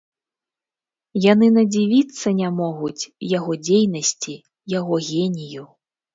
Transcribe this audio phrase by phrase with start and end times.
[1.31, 4.35] Яны надзівіцца не могуць яго дзейнасці,
[4.79, 5.63] яго генію.